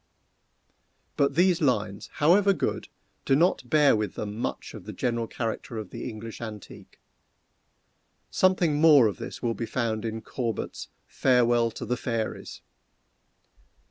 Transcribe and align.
But 1.15 1.35
these 1.35 1.61
lines, 1.61 2.09
however 2.13 2.53
good, 2.53 2.87
do 3.23 3.35
not 3.35 3.69
bear 3.69 3.95
with 3.95 4.15
them 4.15 4.35
much 4.35 4.73
of 4.73 4.85
the 4.85 4.93
general 4.93 5.27
character 5.27 5.77
of 5.77 5.91
the 5.91 6.09
English 6.09 6.41
antique. 6.41 6.99
Something 8.31 8.81
more 8.81 9.05
of 9.05 9.17
this 9.17 9.43
will 9.43 9.53
be 9.53 9.67
found 9.67 10.03
in 10.03 10.21
Corbet's 10.23 10.87
"Farewell 11.05 11.69
to 11.75 11.85
the 11.85 11.97
Fairies!" 11.97 12.63